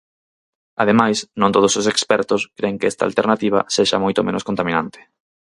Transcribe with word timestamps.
Ademais, 0.83 1.17
non 1.41 1.53
todos 1.55 1.73
os 1.79 1.89
expertos 1.93 2.41
cren 2.57 2.75
que 2.79 2.89
esta 2.91 3.03
alternativa 3.05 3.59
sexa 3.75 4.03
moito 4.03 4.25
menos 4.27 4.43
contaminante. 4.49 4.99